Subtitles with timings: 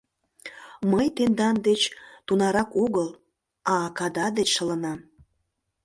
[0.91, 1.81] —Мый тендан деч
[2.27, 3.09] тунарак огыл,
[3.71, 4.99] а акада деч шылынам.